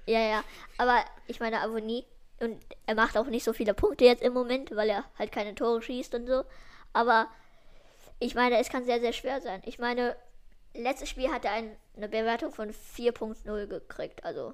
ja, 0.07 0.19
ja. 0.19 0.43
Aber 0.77 1.03
ich 1.27 1.39
meine, 1.39 1.61
Avonie, 1.61 2.05
und 2.41 2.57
er 2.85 2.95
macht 2.95 3.17
auch 3.17 3.27
nicht 3.27 3.43
so 3.45 3.53
viele 3.53 3.73
Punkte 3.73 4.03
jetzt 4.05 4.21
im 4.23 4.33
Moment, 4.33 4.75
weil 4.75 4.89
er 4.89 5.05
halt 5.17 5.31
keine 5.31 5.55
Tore 5.55 5.81
schießt 5.81 6.15
und 6.15 6.27
so. 6.27 6.43
Aber 6.91 7.27
ich 8.19 8.35
meine, 8.35 8.57
es 8.59 8.69
kann 8.69 8.83
sehr, 8.85 8.99
sehr 8.99 9.13
schwer 9.13 9.39
sein. 9.41 9.61
Ich 9.65 9.79
meine, 9.79 10.15
letztes 10.73 11.09
Spiel 11.09 11.31
hat 11.31 11.45
er 11.45 11.51
ein, 11.53 11.75
eine 11.95 12.09
Bewertung 12.09 12.51
von 12.51 12.69
4.0 12.71 13.67
gekriegt. 13.67 14.23
Also, 14.25 14.53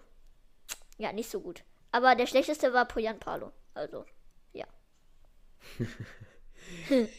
ja, 0.99 1.11
nicht 1.11 1.31
so 1.31 1.41
gut. 1.41 1.63
Aber 1.91 2.15
der 2.15 2.27
schlechteste 2.27 2.71
war 2.73 2.87
Poyan 2.87 3.19
Palo. 3.19 3.51
Also, 3.73 4.05
ja. 4.53 4.67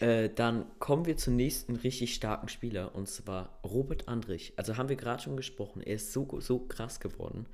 Äh, 0.01 0.29
dann 0.29 0.67
kommen 0.79 1.07
wir 1.07 1.17
zum 1.17 1.35
nächsten 1.35 1.75
richtig 1.75 2.15
starken 2.15 2.49
Spieler 2.49 2.95
und 2.95 3.09
zwar 3.09 3.59
Robert 3.65 4.07
Andrich. 4.07 4.53
Also 4.57 4.77
haben 4.77 4.91
wir 4.91 4.97
gerade 4.97 5.23
schon 5.23 5.37
gesprochen, 5.37 5.83
er 5.83 5.95
ist 5.95 6.13
so, 6.13 6.41
so 6.41 6.67
krass 6.67 7.01
geworden 7.01 7.47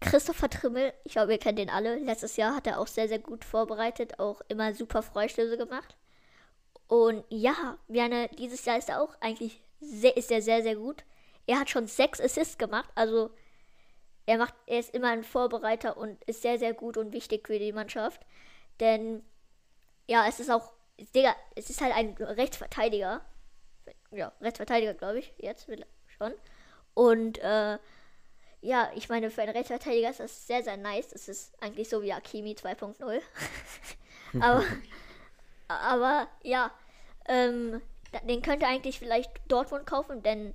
Christopher 0.00 0.48
Trimmel, 0.48 0.92
ich 1.04 1.12
glaube, 1.12 1.32
ihr 1.32 1.38
kennt 1.38 1.58
den 1.58 1.70
alle. 1.70 1.96
Letztes 1.98 2.36
Jahr 2.36 2.54
hat 2.54 2.66
er 2.66 2.78
auch 2.78 2.86
sehr, 2.86 3.08
sehr 3.08 3.18
gut 3.18 3.44
vorbereitet, 3.44 4.18
auch 4.18 4.40
immer 4.48 4.72
super 4.74 5.02
Freistöße 5.02 5.56
gemacht. 5.56 5.96
Und 6.86 7.24
ja, 7.28 7.76
Bjarne, 7.88 8.28
dieses 8.38 8.64
Jahr 8.64 8.78
ist 8.78 8.88
er 8.88 9.02
auch 9.02 9.14
eigentlich 9.20 9.60
sehr, 9.80 10.16
ist 10.16 10.30
er 10.30 10.40
sehr, 10.40 10.62
sehr 10.62 10.76
gut. 10.76 11.04
Er 11.46 11.60
hat 11.60 11.70
schon 11.70 11.86
sechs 11.86 12.20
Assists 12.20 12.58
gemacht, 12.58 12.90
also 12.94 13.30
er 14.26 14.38
macht, 14.38 14.54
er 14.66 14.80
ist 14.80 14.94
immer 14.94 15.08
ein 15.08 15.24
Vorbereiter 15.24 15.96
und 15.96 16.22
ist 16.24 16.42
sehr, 16.42 16.58
sehr 16.58 16.74
gut 16.74 16.96
und 16.98 17.12
wichtig 17.12 17.46
für 17.46 17.58
die 17.58 17.72
Mannschaft. 17.72 18.20
Denn 18.78 19.22
ja, 20.06 20.26
es 20.28 20.38
ist 20.38 20.50
auch, 20.50 20.72
Digga, 21.14 21.34
es 21.54 21.70
ist 21.70 21.80
halt 21.80 21.94
ein 21.94 22.14
Rechtsverteidiger. 22.18 23.22
Ja, 24.10 24.32
Rechtsverteidiger, 24.40 24.94
glaube 24.94 25.20
ich, 25.20 25.32
jetzt 25.38 25.66
schon. 26.18 26.34
Und 26.94 27.38
äh, 27.38 27.78
ja, 28.60 28.90
ich 28.94 29.08
meine, 29.08 29.30
für 29.30 29.42
einen 29.42 29.52
Rechtsverteidiger 29.52 30.10
ist 30.10 30.20
das 30.20 30.46
sehr, 30.46 30.62
sehr 30.62 30.76
nice. 30.76 31.08
Das 31.08 31.28
ist 31.28 31.54
eigentlich 31.62 31.88
so 31.88 32.02
wie 32.02 32.12
Akimi 32.12 32.52
2.0. 32.52 33.20
aber, 34.40 34.64
aber 35.68 36.28
ja, 36.42 36.70
ähm, 37.26 37.80
den 38.24 38.42
könnte 38.42 38.66
eigentlich 38.66 38.98
vielleicht 38.98 39.30
Dortmund 39.48 39.86
kaufen, 39.86 40.22
denn 40.22 40.54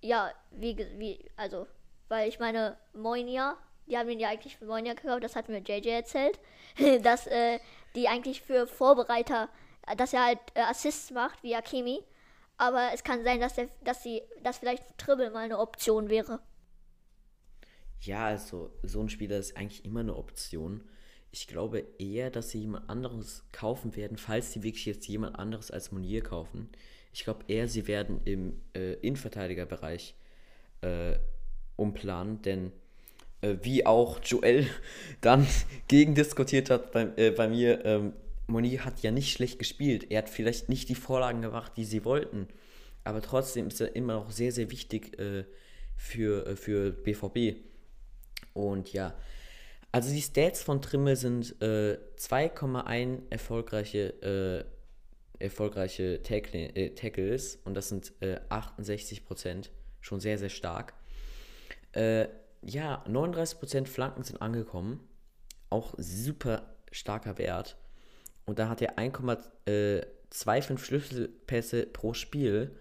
ja, 0.00 0.32
wie, 0.50 0.76
wie, 0.98 1.30
also, 1.36 1.66
weil 2.08 2.28
ich 2.28 2.38
meine, 2.38 2.76
Moinia, 2.92 3.56
die 3.86 3.96
haben 3.96 4.08
ihn 4.08 4.20
ja 4.20 4.28
eigentlich 4.28 4.56
für 4.56 4.64
Moinia 4.64 4.94
gekauft, 4.94 5.24
das 5.24 5.36
hat 5.36 5.48
mir 5.48 5.58
JJ 5.58 5.88
erzählt, 5.88 6.38
dass 7.02 7.26
äh, 7.26 7.60
die 7.94 8.08
eigentlich 8.08 8.42
für 8.42 8.66
Vorbereiter, 8.66 9.48
dass 9.96 10.12
er 10.12 10.24
halt 10.24 10.38
äh, 10.54 10.60
Assists 10.60 11.10
macht, 11.10 11.42
wie 11.42 11.54
Akimi. 11.54 12.02
Aber 12.56 12.90
es 12.92 13.02
kann 13.02 13.24
sein, 13.24 13.40
dass, 13.40 13.54
der, 13.54 13.68
dass, 13.82 14.02
sie, 14.02 14.22
dass 14.42 14.58
vielleicht 14.58 14.84
Dribble 14.96 15.30
mal 15.30 15.40
eine 15.40 15.58
Option 15.58 16.08
wäre. 16.08 16.40
Ja, 18.02 18.26
also 18.26 18.72
so 18.82 19.00
ein 19.00 19.08
Spieler 19.08 19.38
ist 19.38 19.56
eigentlich 19.56 19.84
immer 19.84 20.00
eine 20.00 20.16
Option. 20.16 20.82
Ich 21.30 21.46
glaube 21.46 21.84
eher, 21.98 22.30
dass 22.30 22.50
sie 22.50 22.60
jemand 22.60 22.90
anderes 22.90 23.44
kaufen 23.52 23.94
werden, 23.96 24.16
falls 24.16 24.52
sie 24.52 24.62
wirklich 24.62 24.86
jetzt 24.86 25.06
jemand 25.06 25.38
anderes 25.38 25.70
als 25.70 25.92
Monier 25.92 26.22
kaufen. 26.22 26.68
Ich 27.12 27.24
glaube 27.24 27.44
eher, 27.46 27.68
sie 27.68 27.86
werden 27.86 28.20
im 28.24 28.60
äh, 28.74 28.94
Innenverteidigerbereich 28.94 30.16
äh, 30.80 31.14
umplanen, 31.76 32.42
denn 32.42 32.72
äh, 33.40 33.56
wie 33.62 33.86
auch 33.86 34.20
Joel 34.24 34.66
dann 35.20 35.46
gegen 35.88 36.14
diskutiert 36.16 36.70
hat 36.70 36.90
bei, 36.90 37.08
äh, 37.16 37.30
bei 37.30 37.48
mir, 37.48 37.84
ähm, 37.84 38.14
Monier 38.48 38.84
hat 38.84 39.00
ja 39.02 39.12
nicht 39.12 39.32
schlecht 39.32 39.60
gespielt. 39.60 40.10
Er 40.10 40.18
hat 40.18 40.28
vielleicht 40.28 40.68
nicht 40.68 40.88
die 40.88 40.96
Vorlagen 40.96 41.40
gemacht, 41.40 41.72
die 41.76 41.84
sie 41.84 42.04
wollten, 42.04 42.48
aber 43.04 43.22
trotzdem 43.22 43.68
ist 43.68 43.80
er 43.80 43.94
immer 43.94 44.14
noch 44.14 44.32
sehr, 44.32 44.50
sehr 44.50 44.72
wichtig 44.72 45.18
äh, 45.20 45.44
für, 45.96 46.46
äh, 46.48 46.56
für 46.56 46.90
BVB. 46.90 47.71
Und 48.54 48.92
ja, 48.92 49.14
also 49.92 50.10
die 50.10 50.22
Stats 50.22 50.62
von 50.62 50.80
Trimmel 50.80 51.16
sind 51.16 51.60
äh, 51.60 51.98
2,1 52.16 53.22
erfolgreiche, 53.30 54.64
äh, 55.38 55.44
erfolgreiche 55.44 56.22
Tackle, 56.22 56.74
äh, 56.74 56.94
Tackles 56.94 57.56
und 57.64 57.74
das 57.74 57.90
sind 57.90 58.12
äh, 58.20 58.40
68%, 58.48 59.68
schon 60.00 60.20
sehr, 60.20 60.38
sehr 60.38 60.48
stark. 60.48 60.94
Äh, 61.92 62.28
ja, 62.62 63.04
39% 63.06 63.86
Flanken 63.86 64.22
sind 64.22 64.40
angekommen, 64.40 65.06
auch 65.68 65.94
super 65.98 66.74
starker 66.90 67.36
Wert. 67.38 67.76
Und 68.46 68.58
da 68.58 68.68
hat 68.68 68.80
er 68.80 68.98
1,25 68.98 70.78
Schlüsselpässe 70.78 71.86
pro 71.86 72.14
Spiel 72.14 72.74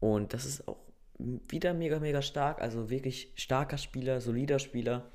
und 0.00 0.32
das 0.32 0.46
ist 0.46 0.66
auch 0.68 0.85
wieder 1.18 1.74
mega, 1.74 1.98
mega 1.98 2.22
stark. 2.22 2.60
Also 2.60 2.90
wirklich 2.90 3.32
starker 3.34 3.78
Spieler, 3.78 4.20
solider 4.20 4.58
Spieler. 4.58 5.10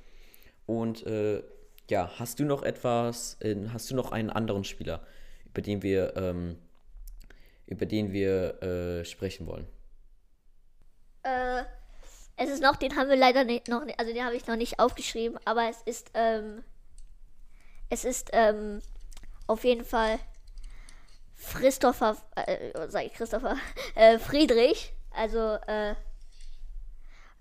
Und 0.66 1.06
äh, 1.06 1.44
ja, 1.90 2.10
hast 2.20 2.40
du 2.40 2.46
noch 2.46 2.64
etwas, 2.64 3.38
hast 3.74 3.92
du 3.92 3.96
noch 3.96 4.12
einen 4.12 4.30
anderen 4.30 4.64
Spieler, 4.64 5.06
über 5.46 5.62
den 5.62 5.82
wir, 5.82 6.16
ähm, 6.16 6.58
über 7.66 7.86
den 7.86 8.14
wir 8.14 8.62
äh, 8.64 9.06
sprechen 9.06 9.48
wollen? 9.48 9.68
Äh, 11.24 11.64
es 12.38 12.50
ist 12.50 12.64
noch, 12.64 12.78
den 12.78 12.96
haben 12.96 13.10
wir 13.10 13.18
leider 13.18 13.44
nicht, 13.44 13.68
noch 13.68 13.86
also 13.98 14.14
den 14.14 14.24
habe 14.24 14.36
ich 14.36 14.48
noch 14.48 14.56
nicht 14.56 14.80
aufgeschrieben, 14.80 15.38
aber 15.46 15.70
es 15.70 15.82
ist, 15.84 16.12
ähm, 16.14 16.64
es 17.90 18.06
ist, 18.06 18.30
ähm, 18.34 18.80
auf 19.48 19.64
jeden 19.64 19.86
Fall 19.86 20.18
Christopher, 21.54 22.18
äh, 22.36 22.72
sag 22.88 23.06
ich 23.06 23.14
Christopher, 23.14 23.58
äh, 23.96 24.18
Friedrich, 24.18 24.94
also, 25.12 25.56
äh, 25.68 25.96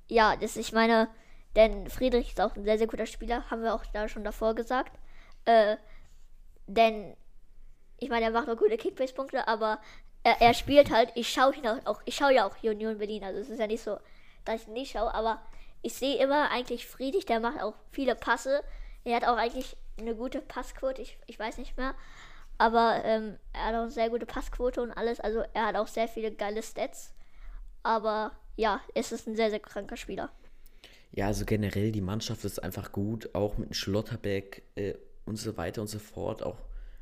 ja, 0.09 0.37
das, 0.37 0.57
ich 0.57 0.73
meine, 0.73 1.09
denn 1.57 1.89
Friedrich 1.89 2.29
ist 2.29 2.41
auch 2.41 2.55
ein 2.57 2.65
sehr, 2.65 2.79
sehr 2.79 2.87
guter 2.87 3.07
Spieler, 3.07 3.49
haben 3.50 3.62
wir 3.62 3.75
auch 3.75 3.85
da 3.93 4.09
schon 4.09 4.25
davor 4.25 4.55
gesagt, 4.55 4.99
äh, 5.45 5.77
denn, 6.67 7.17
ich 7.99 8.09
meine, 8.09 8.27
er 8.27 8.31
macht 8.31 8.49
auch 8.49 8.57
gute 8.57 8.77
Kickbase-Punkte, 8.77 9.49
aber 9.49 9.81
er, 10.23 10.41
er 10.41 10.55
spielt 10.55 10.91
halt, 10.91 11.12
ich 11.15 11.33
schaue 11.33 11.55
ihn 11.55 11.67
auch, 11.67 12.00
ich 12.05 12.15
schaue 12.17 12.35
ja 12.35 12.47
auch 12.47 12.62
Union 12.62 12.99
Berlin, 12.99 13.25
also 13.25 13.41
es 13.41 13.50
ist 13.50 13.59
ja 13.59 13.67
nicht 13.67 13.83
so, 13.83 13.99
dass 14.45 14.62
ich 14.62 14.69
nicht 14.69 14.93
schaue, 14.93 15.12
aber 15.15 15.41
ich 15.83 15.95
sehe 15.95 16.19
immer 16.19 16.50
eigentlich 16.50 16.87
Friedrich, 16.87 17.27
der 17.27 17.41
macht 17.41 17.62
auch 17.62 17.75
viele 17.91 18.15
Passe. 18.15 18.62
Er 19.05 19.17
hat 19.17 19.25
auch 19.27 19.37
eigentlich 19.37 19.77
eine 19.99 20.15
gute 20.15 20.41
Passquote, 20.41 21.00
ich, 21.00 21.19
ich 21.27 21.39
weiß 21.39 21.59
nicht 21.59 21.77
mehr. 21.77 21.95
Aber 22.59 23.03
ähm, 23.05 23.39
er 23.55 23.67
hat 23.67 23.75
auch 23.75 23.83
eine 23.83 23.91
sehr 23.91 24.11
gute 24.11 24.27
Passquote 24.27 24.83
und 24.83 24.93
alles. 24.93 25.21
Also 25.21 25.43
er 25.55 25.67
hat 25.67 25.77
auch 25.77 25.87
sehr 25.87 26.09
viele 26.09 26.31
geile 26.31 26.62
Stats. 26.62 27.15
Aber 27.83 28.33
ja, 28.57 28.81
es 28.95 29.13
ist 29.13 29.27
ein 29.27 29.37
sehr, 29.37 29.51
sehr 29.51 29.61
kranker 29.61 29.97
Spieler. 29.97 30.31
Ja, 31.13 31.27
also 31.27 31.45
generell 31.45 31.93
die 31.93 32.01
Mannschaft 32.01 32.45
ist 32.45 32.63
einfach 32.63 32.93
gut, 32.93 33.35
auch 33.35 33.59
mit 33.59 33.75
Schlotterbeck 33.75 34.63
äh, 34.77 34.95
und 35.25 35.37
so 35.37 35.57
weiter 35.57 35.81
und 35.81 35.89
so 35.89 35.99
fort. 35.99 36.43
Auch, 36.43 36.59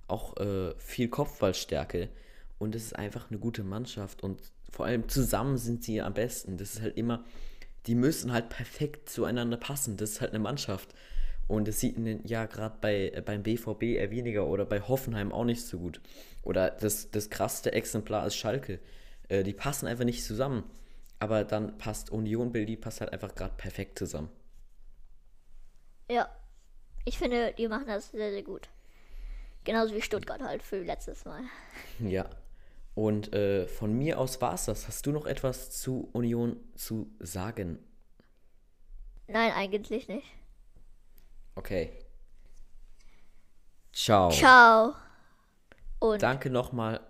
auch 0.07 0.37
äh, 0.39 0.75
viel 0.79 1.09
Kopfballstärke. 1.09 2.09
Und 2.59 2.75
es 2.75 2.87
ist 2.87 2.97
einfach 2.97 3.31
eine 3.31 3.39
gute 3.39 3.65
Mannschaft. 3.65 4.23
Und 4.23 4.41
vor 4.71 4.87
allem 4.87 5.09
zusammen 5.09 5.59
sind 5.59 5.85
sie 5.85 6.01
am 6.01 6.15
besten. 6.15 6.57
Das 6.57 6.75
ist 6.75 6.83
halt 6.83 6.97
immer, 6.97 7.25
die 7.87 7.95
müssen 7.95 8.33
halt 8.33 8.49
perfekt 8.49 9.11
zueinander 9.11 9.57
passen. 9.57 9.97
Das 9.97 10.11
ist 10.11 10.21
halt 10.21 10.31
eine 10.31 10.41
Mannschaft. 10.41 10.95
Und 11.47 11.67
das 11.67 11.81
sieht 11.81 11.99
man 11.99 12.21
ja 12.25 12.47
gerade 12.47 12.77
bei, 12.81 13.11
äh, 13.11 13.23
beim 13.25 13.43
BVB 13.43 13.83
eher 13.83 14.11
weniger 14.11 14.47
oder 14.47 14.65
bei 14.65 14.81
Hoffenheim 14.81 15.33
auch 15.33 15.45
nicht 15.45 15.67
so 15.67 15.79
gut. 15.79 16.01
Oder 16.43 16.71
das, 16.71 17.11
das 17.11 17.31
krasseste 17.31 17.73
Exemplar 17.73 18.27
ist 18.27 18.37
Schalke. 18.37 18.81
Äh, 19.29 19.43
die 19.43 19.53
passen 19.53 19.87
einfach 19.87 20.05
nicht 20.05 20.25
zusammen. 20.25 20.65
Aber 21.19 21.45
dann 21.45 21.79
passt 21.79 22.11
Union 22.11 22.53
Berlin 22.53 22.81
passt 22.81 23.01
halt 23.01 23.13
einfach 23.13 23.35
gerade 23.35 23.55
perfekt 23.57 23.99
zusammen. 23.99 24.31
Ja, 26.11 26.29
ich 27.05 27.19
finde, 27.19 27.53
die 27.57 27.69
machen 27.69 27.87
das 27.87 28.11
sehr, 28.11 28.31
sehr 28.31 28.43
gut. 28.43 28.69
Genauso 29.65 29.95
wie 29.95 30.03
Stuttgart 30.03 30.41
halt 30.41 30.63
für 30.63 30.83
letztes 30.83 31.25
Mal. 31.25 31.43
Ja. 32.01 32.29
Und 32.95 33.33
äh, 33.33 33.69
von 33.69 33.93
mir 33.93 34.19
aus 34.19 34.41
war 34.41 34.55
es 34.55 34.65
das. 34.65 34.89
Hast 34.89 35.07
du 35.07 35.13
noch 35.13 35.25
etwas 35.25 35.71
zu 35.71 36.09
Union 36.13 36.57
zu 36.75 37.15
sagen? 37.21 37.79
Nein, 39.29 39.53
eigentlich 39.53 40.09
nicht. 40.09 40.27
Okay. 41.55 41.93
Ciao. 43.93 44.31
Ciao. 44.31 44.95
Und 46.01 46.23
Danke 46.23 46.51
nochmal. 46.51 47.01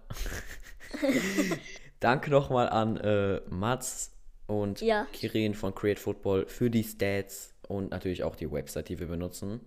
Danke 2.00 2.30
nochmal 2.30 2.68
an 2.68 2.96
äh, 2.98 3.40
Mats 3.48 4.12
und 4.46 4.80
Ja. 4.80 5.06
Kirin 5.12 5.54
von 5.54 5.74
Create 5.74 5.98
Football 5.98 6.46
für 6.46 6.70
die 6.70 6.84
Stats 6.84 7.54
und 7.66 7.90
natürlich 7.90 8.22
auch 8.24 8.36
die 8.36 8.50
Website, 8.50 8.88
die 8.88 8.98
wir 8.98 9.08
benutzen. 9.08 9.60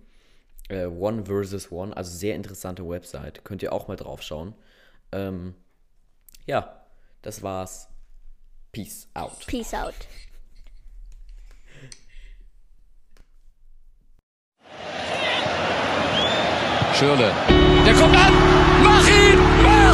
Äh, 0.69 0.85
One 0.85 1.25
versus 1.25 1.71
One, 1.71 1.95
also 1.95 2.11
sehr 2.15 2.35
interessante 2.35 2.87
Website. 2.87 3.43
Könnt 3.43 3.61
ihr 3.63 3.73
auch 3.73 3.87
mal 3.87 3.97
drauf 3.97 4.21
schauen. 4.21 4.55
Ähm, 5.11 5.55
ja, 6.45 6.85
das 7.21 7.43
war's. 7.43 7.89
Peace 8.71 9.07
out. 9.13 9.45
Peace 9.47 9.73
out. 9.73 9.93
Schürle. 16.93 17.31
Der 17.85 17.93
kommt 17.93 18.15
an. 18.15 18.33
Mach 18.83 19.07
ihn! 19.07 19.90